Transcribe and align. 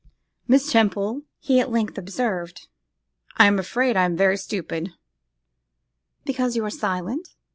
'Miss 0.47 0.71
Temple,' 0.71 1.21
he 1.37 1.59
at 1.59 1.69
length 1.69 1.95
observed, 1.95 2.65
'I 3.37 3.45
am 3.45 3.59
afraid 3.59 3.95
I 3.95 4.03
am 4.05 4.17
very 4.17 4.35
stupid!' 4.35 4.93
'Because 6.25 6.55
you 6.55 6.65
are 6.65 6.71
silent? 6.71 7.35